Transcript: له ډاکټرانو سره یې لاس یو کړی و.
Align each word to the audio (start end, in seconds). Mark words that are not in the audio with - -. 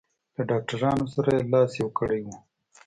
له 0.35 0.41
ډاکټرانو 0.49 1.05
سره 1.15 1.29
یې 1.35 1.41
لاس 1.51 1.71
یو 1.81 1.89
کړی 1.99 2.21
و. 2.25 2.27